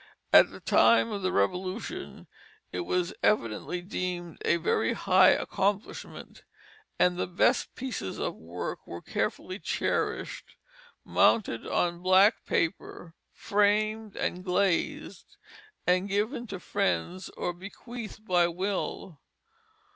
At 0.33 0.49
the 0.49 0.59
time 0.59 1.11
of 1.11 1.21
the 1.21 1.31
Revolution 1.31 2.25
it 2.71 2.79
was 2.79 3.13
evidently 3.21 3.83
deemed 3.83 4.39
a 4.43 4.57
very 4.57 4.93
high 4.93 5.29
accomplishment, 5.29 6.43
and 6.97 7.19
the 7.19 7.27
best 7.27 7.75
pieces 7.75 8.17
of 8.17 8.33
work 8.33 8.87
were 8.87 9.03
carefully 9.03 9.59
cherished, 9.59 10.55
mounted 11.05 11.67
on 11.67 12.01
black 12.01 12.45
paper, 12.47 13.13
framed 13.31 14.15
and 14.15 14.43
glazed, 14.43 15.37
and 15.85 16.09
given 16.09 16.47
to 16.47 16.59
friends 16.59 17.29
or 17.37 17.53
bequeathed 17.53 18.25
by 18.25 18.47
will. 18.47 19.21